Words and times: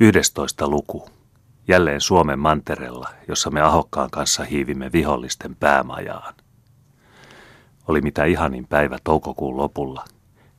11. 0.00 0.68
luku. 0.68 1.08
Jälleen 1.68 2.00
Suomen 2.00 2.38
mantereella, 2.38 3.08
jossa 3.28 3.50
me 3.50 3.60
Ahokkaan 3.60 4.10
kanssa 4.10 4.44
hiivimme 4.44 4.92
vihollisten 4.92 5.56
päämajaan. 5.56 6.34
Oli 7.88 8.00
mitä 8.00 8.24
ihanin 8.24 8.66
päivä 8.66 8.98
toukokuun 9.04 9.56
lopulla. 9.56 10.04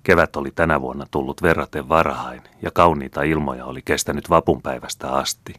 Kevät 0.04 0.36
oli 0.36 0.52
tänä 0.52 0.82
vuonna 0.82 1.06
tullut 1.12 1.42
verraten 1.42 1.90
varhain 1.90 2.42
ja 2.62 2.72
kauniita 2.72 3.24
ilmoja 3.24 3.66
oli 3.66 3.82
kestänyt 3.82 4.30
vapunpäivästä 4.30 5.12
asti. 5.12 5.54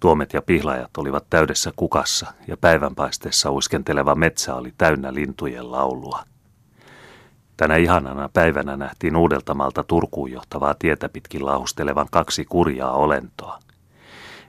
Tuomet 0.00 0.32
ja 0.32 0.42
pihlajat 0.42 0.96
olivat 0.96 1.26
täydessä 1.30 1.72
kukassa 1.76 2.26
ja 2.48 2.56
päivänpaisteessa 2.56 3.52
uiskenteleva 3.52 4.14
metsä 4.14 4.54
oli 4.54 4.74
täynnä 4.78 5.14
lintujen 5.14 5.72
laulua. 5.72 6.22
Tänä 7.58 7.76
ihanana 7.76 8.28
päivänä 8.32 8.76
nähtiin 8.76 9.16
Uudeltamalta 9.16 9.84
Turkuun 9.84 10.32
johtavaa 10.32 10.74
tietä 10.78 11.08
pitkin 11.08 11.46
laahustelevan 11.46 12.06
kaksi 12.10 12.44
kurjaa 12.44 12.92
olentoa. 12.92 13.58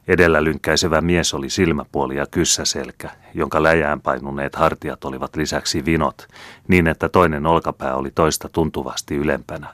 Edellä 0.08 0.44
lynkkäisevä 0.44 1.02
mies 1.02 1.34
oli 1.34 1.49
silmäpuoli 1.49 2.16
ja 2.16 2.26
kyssäselkä, 2.32 3.09
jonka 3.34 3.63
läjään 3.63 4.02
painuneet 4.02 4.55
hartiat 4.55 5.05
olivat 5.05 5.35
lisäksi 5.35 5.85
vinot, 5.85 6.27
niin 6.68 6.88
että 6.88 7.09
toinen 7.09 7.45
olkapää 7.45 7.95
oli 7.95 8.12
toista 8.12 8.49
tuntuvasti 8.49 9.16
ylempänä. 9.16 9.68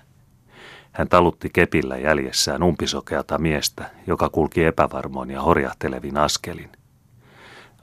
Hän 0.91 1.09
talutti 1.09 1.49
kepillä 1.53 1.97
jäljessään 1.97 2.63
umpisokeata 2.63 3.37
miestä, 3.37 3.89
joka 4.07 4.29
kulki 4.29 4.63
epävarmoin 4.63 5.31
ja 5.31 5.41
horjahtelevin 5.41 6.17
askelin. 6.17 6.69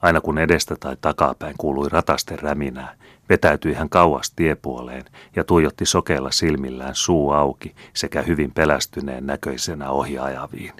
Aina 0.03 0.21
kun 0.21 0.37
edestä 0.37 0.75
tai 0.79 0.97
takapäin 1.01 1.55
kuului 1.57 1.89
ratasten 1.89 2.39
räminää, 2.39 2.95
vetäytyi 3.29 3.73
hän 3.73 3.89
kauas 3.89 4.31
tiepuoleen 4.35 5.05
ja 5.35 5.43
tuijotti 5.43 5.85
sokeilla 5.85 6.31
silmillään 6.31 6.95
suu 6.95 7.31
auki 7.31 7.75
sekä 7.93 8.21
hyvin 8.21 8.51
pelästyneen 8.51 9.27
näköisenä 9.27 9.89
ohjaajaviin. 9.89 10.73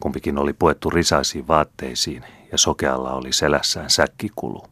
Kumpikin 0.00 0.38
oli 0.38 0.52
puettu 0.52 0.90
risaisiin 0.90 1.48
vaatteisiin 1.48 2.24
ja 2.52 2.58
sokealla 2.58 3.12
oli 3.12 3.32
selässään 3.32 3.90
säkkikulu. 3.90 4.62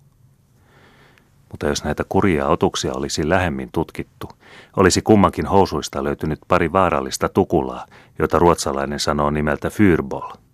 Mutta 1.51 1.67
jos 1.67 1.84
näitä 1.84 2.05
kurjia 2.09 2.47
otuksia 2.47 2.93
olisi 2.95 3.29
lähemmin 3.29 3.69
tutkittu, 3.73 4.29
olisi 4.77 5.03
kummankin 5.03 5.47
housuista 5.47 6.05
löytynyt 6.05 6.41
pari 6.49 6.73
vaarallista 6.73 7.29
tukulaa, 7.29 7.87
jota 8.19 8.39
ruotsalainen 8.39 9.01
sanoo 9.01 9.31
nimeltä 9.31 9.71
fyrbol– 9.71 10.31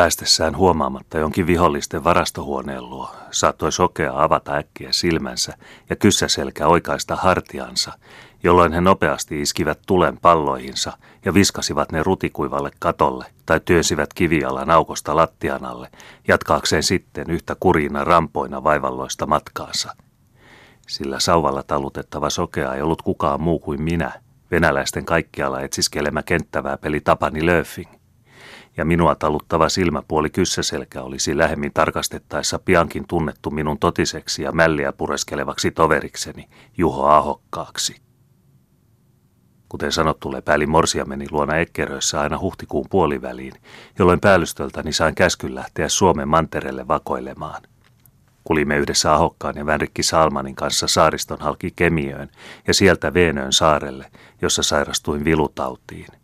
Päästessään 0.00 0.56
huomaamatta 0.56 1.18
jonkin 1.18 1.46
vihollisten 1.46 2.04
varastohuoneen 2.04 2.90
luo, 2.90 3.10
saattoi 3.30 3.72
sokea 3.72 4.22
avata 4.22 4.54
äkkiä 4.54 4.92
silmänsä 4.92 5.54
ja 5.90 5.96
kyssäselkä 5.96 6.66
oikaista 6.66 7.16
hartiansa, 7.16 7.92
jolloin 8.42 8.72
he 8.72 8.80
nopeasti 8.80 9.40
iskivät 9.40 9.78
tulen 9.86 10.18
palloihinsa 10.18 10.92
ja 11.24 11.34
viskasivat 11.34 11.92
ne 11.92 12.02
rutikuivalle 12.02 12.70
katolle 12.78 13.24
tai 13.46 13.60
työnsivät 13.64 14.14
kivialan 14.14 14.70
aukosta 14.70 15.16
lattian 15.16 15.64
alle, 15.64 15.88
jatkaakseen 16.28 16.82
sitten 16.82 17.30
yhtä 17.30 17.56
kuriina 17.60 18.04
rampoina 18.04 18.64
vaivalloista 18.64 19.26
matkaansa. 19.26 19.94
Sillä 20.88 21.20
sauvalla 21.20 21.62
talutettava 21.62 22.30
sokea 22.30 22.74
ei 22.74 22.82
ollut 22.82 23.02
kukaan 23.02 23.40
muu 23.40 23.58
kuin 23.58 23.82
minä, 23.82 24.12
venäläisten 24.50 25.04
kaikkialla 25.04 25.60
etsiskelemä 25.60 26.22
kenttävää 26.22 26.78
peli 26.78 27.00
Tapani 27.00 27.40
Löfing 27.40 27.99
ja 28.80 28.84
minua 28.84 29.14
taluttava 29.14 29.68
silmäpuoli 29.68 30.30
kyssäselkä 30.30 31.02
olisi 31.02 31.38
lähemmin 31.38 31.72
tarkastettaessa 31.74 32.58
piankin 32.58 33.04
tunnettu 33.08 33.50
minun 33.50 33.78
totiseksi 33.78 34.42
ja 34.42 34.52
mälliä 34.52 34.92
pureskelevaksi 34.92 35.70
toverikseni 35.70 36.48
Juho 36.78 37.06
Ahokkaaksi. 37.06 37.96
Kuten 39.68 39.92
sanottu, 39.92 40.32
lepäili 40.32 40.66
morsiameni 40.66 41.26
luona 41.30 41.56
ekkeröissä 41.56 42.20
aina 42.20 42.38
huhtikuun 42.38 42.86
puoliväliin, 42.90 43.52
jolloin 43.98 44.20
päällystöltäni 44.20 44.92
sain 44.92 45.14
käskyn 45.14 45.54
lähteä 45.54 45.88
Suomen 45.88 46.28
mantereelle 46.28 46.88
vakoilemaan. 46.88 47.62
Kulimme 48.44 48.76
yhdessä 48.76 49.14
Ahokkaan 49.14 49.56
ja 49.56 49.66
Vänrikki 49.66 50.02
Salmanin 50.02 50.54
kanssa 50.54 50.86
saariston 50.86 51.40
halki 51.40 51.72
Kemiöön 51.76 52.30
ja 52.66 52.74
sieltä 52.74 53.14
Veenöön 53.14 53.52
saarelle, 53.52 54.10
jossa 54.42 54.62
sairastuin 54.62 55.24
vilutautiin. 55.24 56.19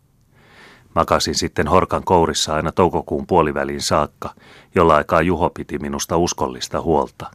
Makasin 0.96 1.34
sitten 1.34 1.68
Horkan 1.68 2.04
kourissa 2.04 2.54
aina 2.54 2.72
toukokuun 2.72 3.26
puoliväliin 3.26 3.80
saakka, 3.80 4.34
jolla 4.74 4.96
aikaa 4.96 5.22
Juho 5.22 5.50
piti 5.50 5.78
minusta 5.78 6.16
uskollista 6.16 6.80
huolta. 6.80 7.30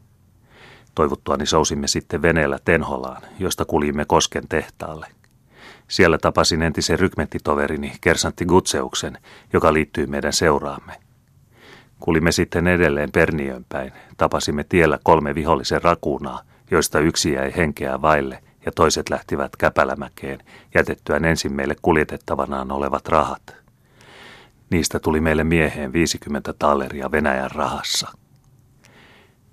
Toivuttuani 0.95 1.45
sousimme 1.45 1.88
sitten 1.88 2.21
veneellä 2.21 2.59
Tenholaan, 2.66 3.21
josta 3.39 3.66
kulimme 3.66 4.05
Kosken 4.05 4.47
tehtaalle. 4.50 5.07
Siellä 5.88 6.17
tapasin 6.17 6.61
entisen 6.61 7.00
rykmenttitoverini 7.00 7.94
Kersantti 8.01 8.45
Gutseuksen, 8.45 9.17
joka 9.53 9.73
liittyy 9.73 10.05
meidän 10.05 10.33
seuraamme. 10.33 10.94
Kulimme 12.00 12.31
sitten 12.31 12.67
edelleen 12.67 13.11
Perniön 13.11 13.66
päin. 13.69 13.91
Tapasimme 14.17 14.63
tiellä 14.63 15.00
kolme 15.03 15.35
vihollisen 15.35 15.81
rakunaa, 15.81 16.41
joista 16.71 17.00
yksi 17.00 17.33
jäi 17.33 17.53
henkeä 17.57 18.01
vaille– 18.01 18.44
ja 18.66 18.72
toiset 18.72 19.09
lähtivät 19.09 19.55
Käpälämäkeen, 19.55 20.39
jätettyään 20.75 21.25
ensin 21.25 21.53
meille 21.53 21.75
kuljetettavanaan 21.81 22.72
olevat 22.72 23.07
rahat. 23.07 23.55
Niistä 24.69 24.99
tuli 24.99 25.22
meille 25.22 25.44
mieheen 25.44 25.94
50 25.94 26.53
talleria 26.59 27.11
Venäjän 27.11 27.51
rahassa. 27.51 28.07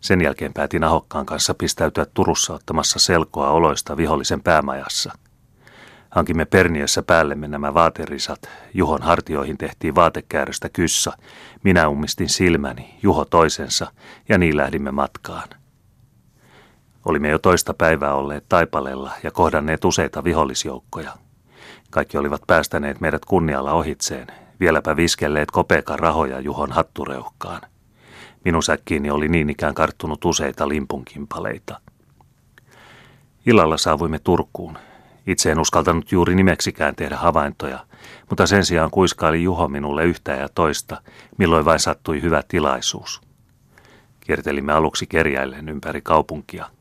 Sen 0.01 0.21
jälkeen 0.21 0.53
päätin 0.53 0.85
Ahokkaan 0.85 1.27
kanssa 1.27 1.55
pistäytyä 1.55 2.07
Turussa 2.15 2.55
ottamassa 2.55 2.99
selkoa 2.99 3.51
oloista 3.51 3.97
vihollisen 3.97 4.43
päämajassa. 4.43 5.13
Hankimme 6.11 6.45
Perniössä 6.45 7.03
päällemme 7.03 7.49
nämä 7.49 7.75
vaaterisat. 7.75 8.41
Juhon 8.75 9.03
hartioihin 9.03 9.59
tehtiin 9.59 9.95
vaatekääröstä 9.95 10.69
kyssä. 10.69 11.13
Minä 11.63 11.89
ummistin 11.89 12.29
silmäni, 12.29 12.95
Juho 13.03 13.25
toisensa, 13.25 13.93
ja 14.29 14.39
niin 14.39 14.57
lähdimme 14.57 14.91
matkaan. 14.91 15.49
Olimme 17.09 17.29
jo 17.29 17.39
toista 17.39 17.75
päivää 17.75 18.15
olleet 18.15 18.45
Taipalella 18.49 19.13
ja 19.23 19.31
kohdanneet 19.31 19.85
useita 19.85 20.25
vihollisjoukkoja. 20.25 21.13
Kaikki 21.91 22.19
olivat 22.19 22.43
päästäneet 22.47 23.01
meidät 23.01 23.25
kunnialla 23.25 23.73
ohitseen, 23.73 24.27
vieläpä 24.61 24.97
viskelleet 24.97 25.51
kopeekan 25.51 25.99
rahoja 25.99 26.41
Juhon 26.41 26.73
hattureuhkaan. 26.73 27.61
Minun 28.45 28.63
säkkiini 28.63 29.11
oli 29.11 29.29
niin 29.29 29.51
ikään 29.51 29.75
karttunut 29.75 30.25
useita 30.25 30.69
limpunkimpaleita. 30.69 31.81
Illalla 33.47 33.77
saavuimme 33.77 34.19
Turkuun. 34.19 34.79
Itse 35.27 35.51
en 35.51 35.61
uskaltanut 35.61 36.13
juuri 36.13 36.35
nimeksikään 36.35 36.95
tehdä 36.95 37.17
havaintoja, 37.17 37.87
mutta 38.29 38.47
sen 38.47 38.65
sijaan 38.65 38.91
kuiskaili 38.91 39.43
Juho 39.43 39.69
minulle 39.69 40.05
yhtä 40.05 40.33
ja 40.33 40.49
toista, 40.49 41.03
milloin 41.39 41.65
vain 41.65 41.81
sattui 41.81 42.23
hyvä 42.23 42.43
tilaisuus. 42.49 43.21
Kiertelimme 44.21 44.73
aluksi 44.73 45.07
kerjäillen 45.07 45.69
ympäri 45.69 46.01
kaupunkia– 46.03 46.67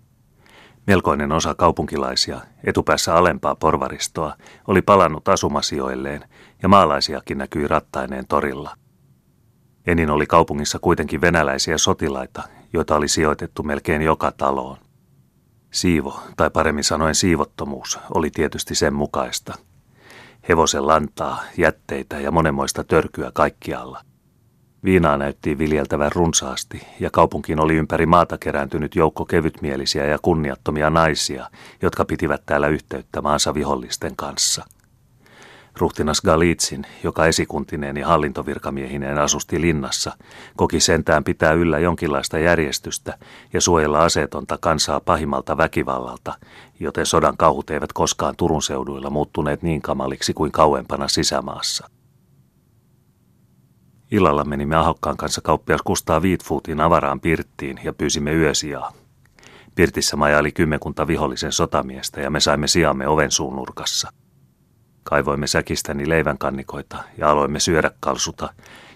Melkoinen 0.87 1.31
osa 1.31 1.55
kaupunkilaisia, 1.55 2.41
etupäässä 2.63 3.15
alempaa 3.15 3.55
porvaristoa, 3.55 4.35
oli 4.67 4.81
palannut 4.81 5.27
asumasijoilleen 5.27 6.23
ja 6.63 6.69
maalaisiakin 6.69 7.37
näkyi 7.37 7.67
rattaineen 7.67 8.27
torilla. 8.27 8.75
Enin 9.87 10.09
oli 10.09 10.25
kaupungissa 10.25 10.79
kuitenkin 10.79 11.21
venäläisiä 11.21 11.77
sotilaita, 11.77 12.43
joita 12.73 12.95
oli 12.95 13.07
sijoitettu 13.07 13.63
melkein 13.63 14.01
joka 14.01 14.31
taloon. 14.31 14.77
Siivo, 15.71 16.19
tai 16.37 16.49
paremmin 16.49 16.83
sanoen 16.83 17.15
siivottomuus, 17.15 17.99
oli 18.13 18.29
tietysti 18.29 18.75
sen 18.75 18.93
mukaista. 18.93 19.53
Hevosen 20.49 20.87
lantaa, 20.87 21.43
jätteitä 21.57 22.19
ja 22.19 22.31
monenmoista 22.31 22.83
törkyä 22.83 23.31
kaikkialla– 23.33 24.01
Viinaa 24.87 25.17
näytti 25.17 25.57
viljeltävän 25.57 26.11
runsaasti, 26.11 26.81
ja 26.99 27.09
kaupunkiin 27.11 27.59
oli 27.59 27.75
ympäri 27.75 28.05
maata 28.05 28.37
kerääntynyt 28.37 28.95
joukko 28.95 29.25
kevytmielisiä 29.25 30.05
ja 30.05 30.19
kunniattomia 30.21 30.89
naisia, 30.89 31.49
jotka 31.81 32.05
pitivät 32.05 32.45
täällä 32.45 32.67
yhteyttä 32.67 33.21
maansa 33.21 33.53
vihollisten 33.53 34.15
kanssa. 34.15 34.65
Ruhtinas 35.77 36.21
Galitsin, 36.21 36.85
joka 37.03 37.25
esikuntineen 37.25 37.97
ja 37.97 38.07
hallintovirkamiehineen 38.07 39.17
asusti 39.17 39.61
linnassa, 39.61 40.11
koki 40.55 40.79
sentään 40.79 41.23
pitää 41.23 41.53
yllä 41.53 41.79
jonkinlaista 41.79 42.39
järjestystä 42.39 43.17
ja 43.53 43.61
suojella 43.61 44.03
aseetonta 44.03 44.57
kansaa 44.61 44.99
pahimmalta 44.99 45.57
väkivallalta, 45.57 46.33
joten 46.79 47.05
sodan 47.05 47.37
kauhut 47.37 47.69
eivät 47.69 47.93
koskaan 47.93 48.35
Turun 48.35 48.61
seuduilla 48.61 49.09
muuttuneet 49.09 49.61
niin 49.61 49.81
kamaliksi 49.81 50.33
kuin 50.33 50.51
kauempana 50.51 51.07
sisämaassa. 51.07 51.96
Illalla 54.11 54.43
menimme 54.43 54.75
Ahokkaan 54.75 55.17
kanssa 55.17 55.41
kauppias 55.41 55.81
Kustaa 55.81 56.21
Viitfuutin 56.21 56.81
avaraan 56.81 57.19
pirttiin 57.19 57.79
ja 57.83 57.93
pyysimme 57.93 58.33
yösijaa. 58.33 58.91
Pirtissä 59.75 60.15
majaili 60.15 60.51
kymmenkunta 60.51 61.07
vihollisen 61.07 61.51
sotamiestä 61.51 62.21
ja 62.21 62.29
me 62.29 62.39
saimme 62.39 62.67
sijamme 62.67 63.07
oven 63.07 63.31
suunurkassa. 63.31 64.11
Kaivoimme 65.03 65.47
säkistäni 65.47 66.09
leivänkannikoita 66.09 67.03
ja 67.17 67.29
aloimme 67.29 67.59
syödä 67.59 67.91
kalsuta, 67.99 68.53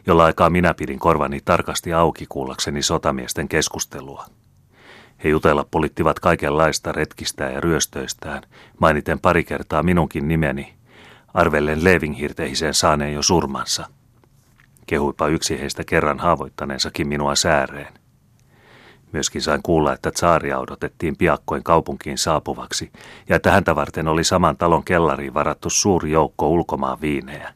jolla 0.07 0.25
aikaa 0.25 0.49
minä 0.49 0.73
pidin 0.73 0.99
korvani 0.99 1.39
tarkasti 1.45 1.93
auki 1.93 2.25
kuullakseni 2.29 2.81
sotamiesten 2.81 3.47
keskustelua. 3.47 4.25
He 5.23 5.29
jutella 5.29 5.65
polittivat 5.71 6.19
kaikenlaista 6.19 6.91
retkistä 6.91 7.43
ja 7.43 7.61
ryöstöistään, 7.61 8.43
mainiten 8.79 9.19
pari 9.19 9.43
kertaa 9.43 9.83
minunkin 9.83 10.27
nimeni, 10.27 10.73
arvellen 11.33 11.83
Levinghirtehiseen 11.83 12.73
saaneen 12.73 13.13
jo 13.13 13.21
surmansa. 13.21 13.87
Kehuipa 14.91 15.27
yksi 15.27 15.59
heistä 15.59 15.83
kerran 15.83 16.19
haavoittaneensakin 16.19 17.07
minua 17.07 17.35
sääreen. 17.35 17.93
Myöskin 19.11 19.41
sain 19.41 19.61
kuulla, 19.63 19.93
että 19.93 20.11
tsaaria 20.11 20.59
odotettiin 20.59 21.17
piakkoin 21.17 21.63
kaupunkiin 21.63 22.17
saapuvaksi 22.17 22.91
ja 23.29 23.35
että 23.35 23.51
häntä 23.51 23.75
varten 23.75 24.07
oli 24.07 24.23
saman 24.23 24.57
talon 24.57 24.83
kellariin 24.83 25.33
varattu 25.33 25.69
suuri 25.69 26.11
joukko 26.11 26.49
ulkomaan 26.49 27.01
viinejä. 27.01 27.53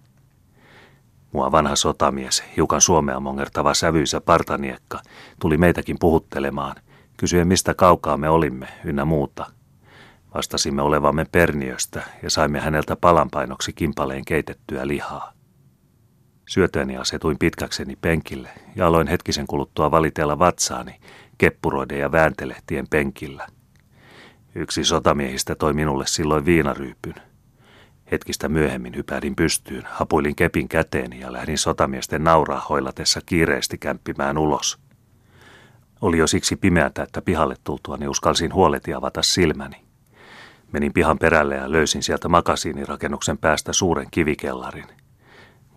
Mua 1.32 1.52
vanha 1.52 1.76
sotamies, 1.76 2.44
hiukan 2.56 2.82
suomea 2.82 3.20
mongertava 3.20 3.74
sävyisä 3.74 4.22
partaniekka, 4.22 5.00
tuli 5.40 5.58
meitäkin 5.58 5.98
puhuttelemaan, 6.00 6.76
kysyen 7.18 7.48
mistä 7.48 7.74
kaukaa 7.74 8.18
me 8.18 8.30
olimme, 8.30 8.68
ynnä 8.84 9.06
muuta. 9.06 9.46
Vastasimme 10.34 10.82
olevamme 10.82 11.26
Perniöstä 11.32 12.02
ja 12.24 12.30
saimme 12.30 12.60
häneltä 12.60 12.96
palanpainoksi 12.96 13.74
kimpaleen 13.74 14.26
keitettyä 14.26 14.88
lihaa. 14.88 15.35
Syötyäni 16.46 16.98
asetuin 16.98 17.40
pitkäkseni 17.40 17.96
penkille 17.96 18.50
ja 18.76 18.88
aloin 18.88 19.08
hetkisen 19.08 19.48
kuluttua 19.48 19.92
valitella 19.92 20.40
vatsaani 20.40 21.00
keppuroiden 21.38 22.00
ja 22.00 22.12
vääntelehtien 22.12 22.88
penkillä. 22.90 23.48
Yksi 24.56 24.84
sotamiehistä 24.84 25.56
toi 25.56 25.74
minulle 25.74 26.08
silloin 26.08 26.46
viinaryypyn. 26.46 27.16
Hetkistä 28.12 28.50
myöhemmin 28.50 28.96
hypähdin 28.96 29.36
pystyyn, 29.36 29.84
hapuilin 29.90 30.36
kepin 30.36 30.68
käteeni 30.68 31.20
ja 31.20 31.34
lähdin 31.34 31.58
sotamiesten 31.58 32.24
nauraa 32.24 32.66
hoilatessa 32.70 33.22
kiireesti 33.26 33.78
kämppimään 33.78 34.38
ulos. 34.38 34.80
Oli 36.02 36.18
jo 36.18 36.28
siksi 36.28 36.56
pimeätä, 36.56 37.04
että 37.04 37.22
pihalle 37.22 37.56
tultuani 37.64 38.08
uskalsin 38.08 38.54
huoleti 38.54 38.94
avata 38.94 39.22
silmäni. 39.22 39.86
Menin 40.72 40.94
pihan 40.94 41.20
perälle 41.20 41.56
ja 41.56 41.72
löysin 41.72 42.04
sieltä 42.04 42.30
makasiinirakennuksen 42.30 43.38
päästä 43.38 43.74
suuren 43.74 44.08
kivikellarin. 44.12 45.05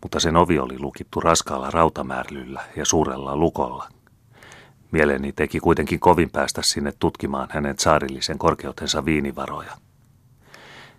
Mutta 0.03 0.21
sen 0.21 0.37
ovi 0.37 0.59
oli 0.59 0.79
lukittu 0.79 1.21
raskaalla 1.21 1.71
rautamärlyllä 1.71 2.65
ja 2.77 2.85
suurella 2.85 3.37
lukolla. 3.37 3.89
Mieleni 4.93 5.33
teki 5.33 5.61
kuitenkin 5.61 6.01
kovin 6.01 6.31
päästä 6.31 6.63
sinne 6.63 6.93
tutkimaan 6.99 7.49
hänen 7.51 7.79
saarillisen 7.79 8.39
korkeutensa 8.39 9.05
viinivaroja. 9.05 9.73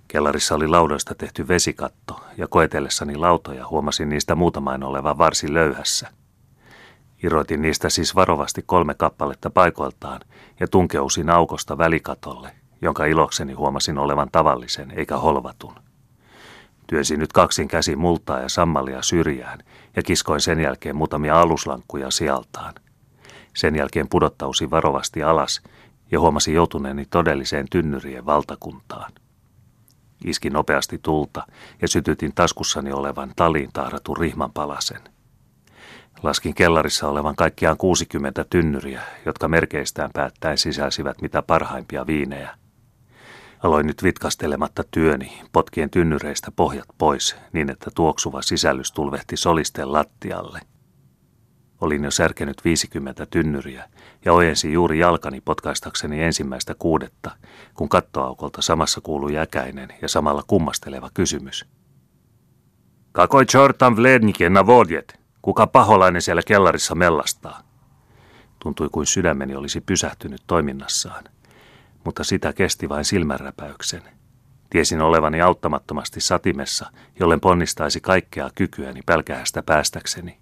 Kellarissa 0.08 0.56
oli 0.56 0.68
laudoista 0.68 1.16
tehty 1.16 1.48
vesikatto, 1.48 2.22
ja 2.38 2.48
koetellessani 2.48 3.16
lautoja 3.16 3.68
huomasin 3.68 4.10
niistä 4.10 4.36
muutamain 4.36 4.84
olevan 4.84 5.18
varsin 5.18 5.54
löyhässä. 5.54 6.10
Iroitin 7.24 7.62
niistä 7.62 7.90
siis 7.90 8.16
varovasti 8.16 8.64
kolme 8.66 8.94
kappaletta 8.94 9.50
paikoiltaan 9.50 10.22
ja 10.60 10.68
tunkeusin 10.68 11.30
aukosta 11.30 11.78
välikatolle, 11.78 12.52
jonka 12.82 13.06
ilokseni 13.06 13.54
huomasin 13.54 13.98
olevan 13.98 14.30
tavallisen 14.32 14.92
eikä 14.92 15.18
holvatun. 15.18 15.89
Työnsin 16.90 17.20
nyt 17.20 17.34
kaksin 17.34 17.68
käsi 17.68 17.96
multaa 17.96 18.40
ja 18.40 18.50
sammalia 18.50 19.02
syrjään 19.02 19.60
ja 19.96 20.04
kiskoin 20.04 20.42
sen 20.42 20.60
jälkeen 20.60 20.96
muutamia 20.96 21.42
aluslankkuja 21.42 22.12
sieltaan– 22.12 22.74
sen 23.56 23.76
jälkeen 23.76 24.10
pudottausi 24.10 24.70
varovasti 24.70 25.24
alas 25.24 25.62
ja 26.12 26.20
huomasi 26.20 26.54
joutuneeni 26.54 27.06
todelliseen 27.06 27.66
tynnyrien 27.72 28.26
valtakuntaan. 28.26 29.12
Iskin 30.26 30.54
nopeasti 30.54 31.00
tulta 31.04 31.48
ja 31.82 31.88
sytytin 31.88 32.36
taskussani 32.36 32.92
olevan 32.92 33.32
taliin 33.36 33.70
tahratun 33.74 34.18
rihmanpalasen. 34.18 35.02
Laskin 36.24 36.56
kellarissa 36.56 37.08
olevan 37.08 37.36
kaikkiaan 37.36 37.78
60 37.78 38.46
tynnyriä, 38.50 39.02
jotka 39.26 39.48
merkeistään 39.48 40.10
päättäen 40.14 40.58
sisälsivät 40.58 41.22
mitä 41.22 41.42
parhaimpia 41.42 42.08
viinejä. 42.08 42.56
Aloin 43.64 43.88
nyt 43.88 44.04
vitkastelematta 44.04 44.84
työni, 44.92 45.42
potkien 45.52 45.90
tynnyreistä 45.90 46.52
pohjat 46.52 46.88
pois, 46.98 47.36
niin 47.54 47.70
että 47.70 47.92
tuoksuva 47.96 48.42
sisällys 48.42 48.92
tulvehti 48.92 49.38
solisten 49.38 49.94
lattialle– 49.94 50.60
Olin 51.82 52.04
jo 52.04 52.12
särkenyt 52.12 52.66
50 52.66 53.26
tynnyriä 53.26 53.90
ja 54.26 54.34
ojensin 54.34 54.74
juuri 54.74 55.00
jalkani 55.00 55.42
potkaistakseni 55.42 56.24
ensimmäistä 56.24 56.76
kuudetta, 56.80 57.32
kun 57.74 57.90
kattoaukolta 57.90 58.62
samassa 58.62 59.02
kuului 59.02 59.34
jäkäinen 59.34 59.90
ja 60.02 60.10
samalla 60.10 60.44
kummasteleva 60.48 61.10
kysymys. 61.14 61.66
Kakoi 63.12 63.46
chortan 63.46 63.98
vledniken 63.98 64.54
na 64.54 64.66
vodjet? 64.68 65.20
Kuka 65.42 65.68
paholainen 65.68 66.22
siellä 66.22 66.42
kellarissa 66.46 66.96
mellastaa? 66.96 67.62
Tuntui 68.60 68.90
kuin 68.92 69.06
sydämeni 69.06 69.56
olisi 69.56 69.82
pysähtynyt 69.82 70.42
toiminnassaan, 70.48 71.24
mutta 72.04 72.24
sitä 72.24 72.54
kesti 72.54 72.90
vain 72.90 73.06
silmänräpäyksen. 73.06 74.02
Tiesin 74.70 75.02
olevani 75.02 75.42
auttamattomasti 75.42 76.22
satimessa, 76.22 76.92
jollen 77.20 77.40
ponnistaisi 77.40 78.02
kaikkea 78.02 78.50
kykyäni 78.56 79.02
pälkähästä 79.06 79.64
päästäkseni. 79.64 80.38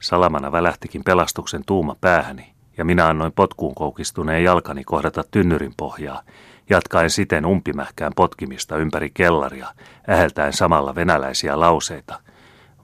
Salamana 0.00 0.52
välähtikin 0.52 1.04
pelastuksen 1.04 1.62
tuuma 1.66 1.96
päähäni, 2.00 2.52
ja 2.76 2.84
minä 2.84 3.06
annoin 3.06 3.32
potkuun 3.32 3.74
koukistuneen 3.74 4.44
jalkani 4.44 4.84
kohdata 4.84 5.24
tynnyrin 5.30 5.74
pohjaa, 5.76 6.22
jatkaen 6.70 7.10
siten 7.10 7.46
umpimähkään 7.46 8.12
potkimista 8.16 8.76
ympäri 8.76 9.10
kellaria, 9.10 9.68
äheltäen 10.08 10.52
samalla 10.52 10.94
venäläisiä 10.94 11.60
lauseita. 11.60 12.20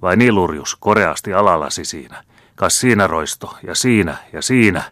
Vai 0.02 0.16
nilurjus, 0.16 0.76
koreasti 0.76 1.34
alalasi 1.34 1.84
siinä. 1.84 2.24
Kas 2.54 2.80
siinä 2.80 3.06
roisto, 3.06 3.56
ja 3.62 3.74
siinä, 3.74 4.16
ja 4.32 4.42
siinä, 4.42 4.82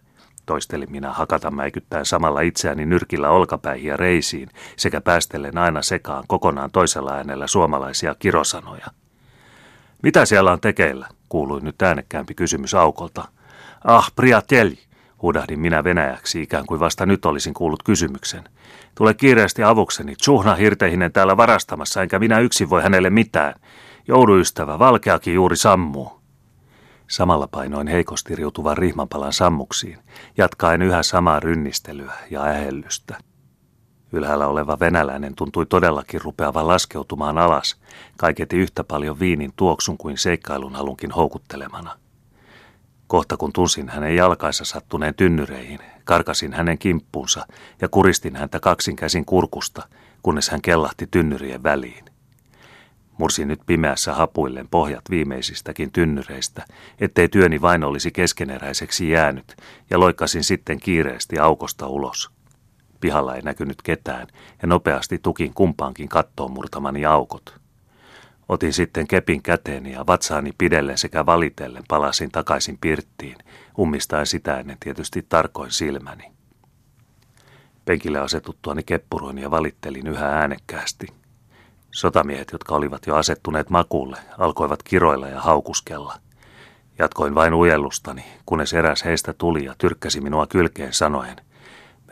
toistelin 0.47 0.93
minä 0.93 1.13
hakata 1.13 1.51
mäikyttäen 1.51 2.07
samalla 2.07 2.41
itseäni 2.41 2.87
nyrkillä 2.87 3.31
olkapäihin 3.31 3.89
ja 3.89 3.97
reisiin, 3.97 4.49
sekä 4.77 5.01
päästellen 5.01 5.59
aina 5.59 5.83
sekaan 5.83 6.25
kokonaan 6.29 6.71
toisella 6.71 7.13
äänellä 7.13 7.47
suomalaisia 7.47 8.15
kirosanoja. 8.19 8.87
Mitä 10.03 10.25
siellä 10.25 10.53
on 10.53 10.61
tekeillä? 10.61 11.09
kuului 11.33 11.61
nyt 11.61 11.83
äänekkäämpi 11.83 12.35
kysymys 12.35 12.75
aukolta. 12.75 13.29
Ah, 13.85 14.13
priatelj, 14.17 14.79
huudahdin 15.23 15.61
minä 15.61 15.85
venäjäksi, 15.85 16.43
ikään 16.43 16.67
kuin 16.67 16.81
vasta 16.81 17.07
nyt 17.07 17.27
olisin 17.27 17.55
kuullut 17.55 17.83
kysymyksen. 17.83 18.45
Tule 18.95 19.15
kiireesti 19.15 19.63
avukseni, 19.63 20.17
Tsuhna 20.17 20.55
hirtehinen 20.55 21.13
täällä 21.13 21.37
varastamassa, 21.37 22.03
enkä 22.03 22.19
minä 22.19 22.39
yksin 22.39 22.71
voi 22.71 22.83
hänelle 22.83 23.11
mitään. 23.11 23.55
Jouduystävä, 24.09 24.79
valkeakin 24.79 25.35
juuri 25.35 25.57
sammuu. 25.57 26.22
Samalla 27.13 27.49
painoin 27.49 27.89
heikosti 27.89 28.37
riutuvan 28.37 28.79
rihmanpalan 28.79 29.33
sammuksiin, 29.33 29.99
jatkaen 30.39 30.83
yhä 30.83 31.03
samaa 31.03 31.41
rynnistelyä 31.41 32.13
ja 32.31 32.43
ähellystä. 32.45 33.19
Ylhäällä 34.13 34.47
oleva 34.47 34.81
venäläinen 34.81 35.35
tuntui 35.35 35.67
todellakin 35.67 36.21
rupeavan 36.21 36.69
laskeutumaan 36.69 37.39
alas, 37.39 37.81
kaiketi 38.17 38.57
yhtä 38.57 38.85
paljon 38.85 39.21
viinin 39.21 39.53
tuoksun 39.57 39.99
kuin 39.99 40.19
seikkailun 40.19 40.75
halunkin 40.75 41.11
houkuttelemana. 41.11 41.99
Kohta 43.07 43.37
kun 43.37 43.53
tunsin 43.53 43.89
hänen 43.89 44.17
jalkaissa 44.17 44.65
sattuneen 44.65 45.15
tynnyreihin, 45.15 45.81
karkasin 46.05 46.53
hänen 46.53 46.79
kimppuunsa 46.79 47.47
ja 47.81 47.89
kuristin 47.89 48.37
häntä 48.37 48.61
kaksin 48.61 48.97
käsin 48.97 49.25
kurkusta, 49.25 49.89
kunnes 50.23 50.51
hän 50.51 50.63
kellahti 50.63 51.07
tynnyrien 51.11 51.63
väliin. 51.63 52.12
Mursin 53.19 53.49
nyt 53.49 53.61
pimeässä 53.67 54.15
hapuillen 54.15 54.69
pohjat 54.69 55.11
viimeisistäkin 55.11 55.93
tynnyreistä, 55.93 56.65
ettei 57.01 57.29
työni 57.29 57.61
vain 57.61 57.85
olisi 57.85 58.11
keskeneräiseksi 58.11 59.11
jäänyt, 59.11 59.57
ja 59.91 60.01
loikkasin 60.01 60.45
sitten 60.45 60.81
kiireesti 60.81 61.39
aukosta 61.39 61.87
ulos. 61.87 62.31
Pihalla 63.01 63.35
ei 63.35 63.43
näkynyt 63.43 63.83
ketään 63.83 64.27
ja 64.63 64.69
nopeasti 64.69 65.19
tukin 65.19 65.55
kumpaankin 65.55 66.09
kattoon 66.09 66.53
murtamani 66.53 67.05
aukot. 67.05 67.63
Otin 68.49 68.73
sitten 68.73 69.09
kepin 69.09 69.43
käteeni 69.43 69.93
ja 69.93 70.07
vatsaani 70.07 70.51
pidellen 70.59 70.99
sekä 70.99 71.27
valitellen 71.27 71.83
palasin 71.89 72.31
takaisin 72.31 72.79
pirttiin, 72.81 73.37
ummistaen 73.79 74.27
sitä 74.27 74.61
ennen 74.61 74.77
tietysti 74.81 75.27
tarkoin 75.29 75.71
silmäni. 75.71 76.25
Penkille 77.85 78.19
asetuttuani 78.19 78.83
keppuroin 78.83 79.39
ja 79.39 79.51
valittelin 79.51 80.07
yhä 80.07 80.27
äänekkäästi. 80.27 81.22
Sotamiehet, 81.93 82.49
jotka 82.53 82.75
olivat 82.75 83.07
jo 83.07 83.17
asettuneet 83.17 83.71
makuulle, 83.71 84.19
alkoivat 84.39 84.83
kiroilla 84.83 85.29
ja 85.29 85.41
haukuskella. 85.41 86.15
Jatkoin 86.99 87.35
vain 87.35 87.55
ujellustani, 87.55 88.25
kunnes 88.47 88.73
eräs 88.73 89.05
heistä 89.05 89.33
tuli 89.33 89.65
ja 89.65 89.75
tyrkkäsi 89.79 90.21
minua 90.21 90.47
kylkeen 90.47 90.93
sanoen– 90.93 91.37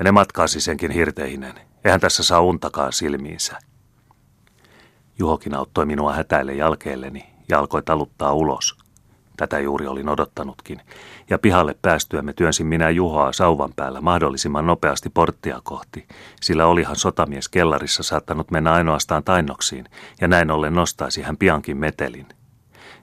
Mene 0.00 0.12
matkaasi 0.12 0.60
senkin 0.60 0.90
hirteinen. 0.90 1.54
Eihän 1.84 2.00
tässä 2.00 2.22
saa 2.22 2.40
untakaan 2.40 2.92
silmiinsä. 2.92 3.58
Juhokin 5.18 5.54
auttoi 5.54 5.86
minua 5.86 6.12
hätäille 6.14 6.54
jalkeelleni 6.54 7.26
ja 7.48 7.58
alkoi 7.58 7.82
taluttaa 7.82 8.32
ulos. 8.32 8.78
Tätä 9.40 9.58
juuri 9.58 9.86
olin 9.86 10.08
odottanutkin, 10.08 10.80
ja 11.30 11.38
pihalle 11.38 11.74
päästyämme 11.82 12.32
työnsin 12.32 12.66
minä 12.66 12.90
Juhoa 12.90 13.32
sauvan 13.32 13.72
päällä 13.76 14.00
mahdollisimman 14.00 14.66
nopeasti 14.66 15.10
porttia 15.10 15.60
kohti, 15.62 16.06
sillä 16.40 16.66
olihan 16.66 16.96
sotamies 16.96 17.48
kellarissa 17.48 18.02
saattanut 18.02 18.50
mennä 18.50 18.72
ainoastaan 18.72 19.24
tainnoksiin, 19.24 19.84
ja 20.20 20.28
näin 20.28 20.50
ollen 20.50 20.74
nostaisi 20.74 21.22
hän 21.22 21.36
piankin 21.36 21.76
metelin– 21.76 22.26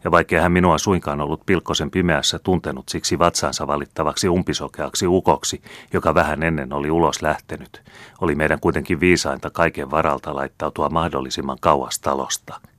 ja 0.04 0.12
vaikkei 0.12 0.40
hän 0.40 0.52
minua 0.52 0.78
suinkaan 0.78 1.22
ollut 1.22 1.46
pilkkosen 1.46 1.92
pimeässä 1.92 2.40
tuntenut 2.40 2.90
siksi 2.90 3.20
vatsansa 3.20 3.68
valittavaksi 3.68 4.30
umpisokeaksi 4.30 5.08
ukoksi, 5.08 5.62
joka 5.94 6.16
vähän 6.16 6.44
ennen 6.44 6.74
oli 6.74 6.92
ulos 6.92 7.22
lähtenyt, 7.22 7.84
oli 8.22 8.36
meidän 8.36 8.60
kuitenkin 8.60 9.00
viisainta 9.00 9.50
kaiken 9.50 9.92
varalta 9.92 10.36
laittautua 10.36 10.90
mahdollisimman 10.90 11.58
kauas 11.62 12.00
talosta– 12.00 12.60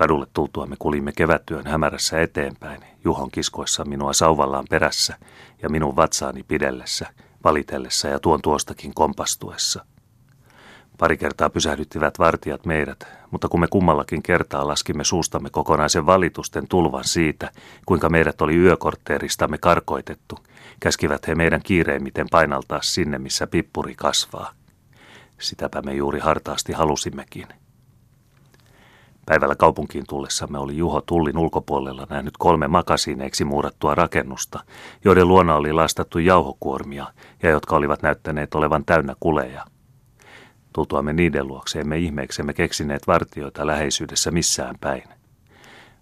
Kadulle 0.00 0.26
tultuamme 0.34 0.76
kulimme 0.78 1.12
kevättyön 1.12 1.66
hämärässä 1.66 2.20
eteenpäin, 2.20 2.80
Juhon 3.04 3.30
kiskoissa 3.30 3.84
minua 3.84 4.12
sauvallaan 4.12 4.64
perässä 4.70 5.16
ja 5.62 5.68
minun 5.68 5.96
vatsaani 5.96 6.42
pidellessä, 6.42 7.06
valitellessa 7.44 8.08
ja 8.08 8.18
tuon 8.18 8.42
tuostakin 8.42 8.94
kompastuessa. 8.94 9.84
Pari 10.98 11.16
kertaa 11.16 11.50
pysähdyttivät 11.50 12.18
vartijat 12.18 12.66
meidät, 12.66 13.06
mutta 13.30 13.48
kun 13.48 13.60
me 13.60 13.66
kummallakin 13.66 14.22
kertaa 14.22 14.66
laskimme 14.66 15.04
suustamme 15.04 15.50
kokonaisen 15.50 16.06
valitusten 16.06 16.68
tulvan 16.68 17.04
siitä, 17.04 17.50
kuinka 17.86 18.08
meidät 18.08 18.40
oli 18.40 18.56
yökortteeristamme 18.56 19.58
karkoitettu, 19.58 20.38
käskivät 20.80 21.28
he 21.28 21.34
meidän 21.34 21.62
kiireimmiten 21.62 22.26
painaltaa 22.30 22.82
sinne, 22.82 23.18
missä 23.18 23.46
pippuri 23.46 23.94
kasvaa. 23.94 24.52
Sitäpä 25.40 25.82
me 25.82 25.94
juuri 25.94 26.20
hartaasti 26.20 26.72
halusimmekin. 26.72 27.46
Päivällä 29.30 29.56
kaupunkiin 29.56 30.04
tullessamme 30.08 30.58
oli 30.58 30.76
Juho 30.76 31.00
Tullin 31.00 31.38
ulkopuolella 31.38 32.06
nähnyt 32.10 32.34
kolme 32.38 32.68
makasiineiksi 32.68 33.44
muurattua 33.44 33.94
rakennusta, 33.94 34.60
joiden 35.04 35.28
luona 35.28 35.56
oli 35.56 35.72
lastattu 35.72 36.18
jauhokuormia 36.18 37.06
ja 37.42 37.50
jotka 37.50 37.76
olivat 37.76 38.02
näyttäneet 38.02 38.54
olevan 38.54 38.84
täynnä 38.84 39.14
kuleja. 39.20 39.64
Tultuamme 40.72 41.12
niiden 41.12 41.46
luokse 41.46 41.80
emme 41.80 41.98
ihmeeksemme 41.98 42.52
keksineet 42.52 43.06
vartioita 43.06 43.66
läheisyydessä 43.66 44.30
missään 44.30 44.76
päin. 44.80 45.04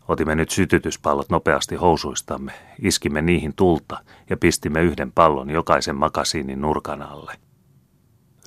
Otimme 0.09 0.35
nyt 0.35 0.51
sytytyspallot 0.51 1.31
nopeasti 1.31 1.77
housuistamme, 1.77 2.53
iskimme 2.83 3.23
niihin 3.23 3.53
tulta 3.57 3.99
ja 4.31 4.37
pistimme 4.37 4.83
yhden 4.83 5.13
pallon 5.13 5.51
jokaisen 5.51 5.97
makasiinin 5.97 6.61
nurkan 6.61 7.03
alle. 7.03 7.35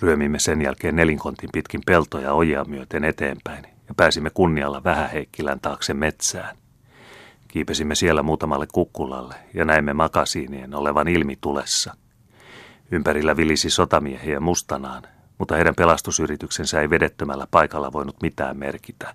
Ryömimme 0.01 0.39
sen 0.39 0.61
jälkeen 0.61 0.95
nelinkontin 0.95 1.49
pitkin 1.53 1.81
peltoja 1.85 2.33
ojia 2.33 2.65
myöten 2.65 3.03
eteenpäin 3.03 3.71
ja 3.91 3.95
pääsimme 3.95 4.29
kunnialla 4.29 4.83
Vähäheikkilän 4.83 5.59
taakse 5.59 5.93
metsään. 5.93 6.57
Kiipesimme 7.47 7.95
siellä 7.95 8.23
muutamalle 8.23 8.67
kukkulalle 8.73 9.35
ja 9.53 9.65
näimme 9.65 9.93
makasiinien 9.93 10.75
olevan 10.75 11.07
ilmitulessa. 11.07 11.93
Ympärillä 12.91 13.37
vilisi 13.37 13.69
sotamiehiä 13.69 14.39
mustanaan, 14.39 15.03
mutta 15.37 15.55
heidän 15.55 15.75
pelastusyrityksensä 15.75 16.81
ei 16.81 16.89
vedettömällä 16.89 17.47
paikalla 17.51 17.93
voinut 17.93 18.15
mitään 18.21 18.57
merkitä. 18.57 19.13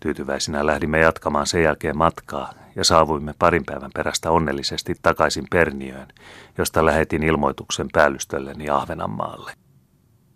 Tyytyväisinä 0.00 0.66
lähdimme 0.66 1.00
jatkamaan 1.00 1.46
sen 1.46 1.62
jälkeen 1.62 1.98
matkaa 1.98 2.52
ja 2.76 2.84
saavuimme 2.84 3.34
parin 3.38 3.64
päivän 3.64 3.90
perästä 3.94 4.30
onnellisesti 4.30 4.94
takaisin 5.02 5.44
Perniöön, 5.50 6.08
josta 6.58 6.84
lähetin 6.84 7.22
ilmoituksen 7.22 7.88
päällystölleni 7.92 8.70
Ahvenanmaalle. 8.70 9.52